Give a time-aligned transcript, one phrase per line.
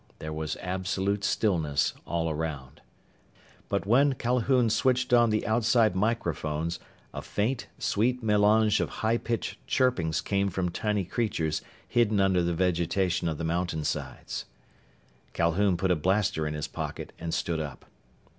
[0.17, 2.81] There was absolute stillness all around.
[3.69, 6.79] But when Calhoun switched on the outside microphones
[7.13, 12.55] a faint, sweet melange of high pitched chirpings came from tiny creatures hidden under the
[12.55, 14.45] vegetation of the mountainsides.
[15.33, 17.85] Calhoun put a blaster in his pocket and stood up.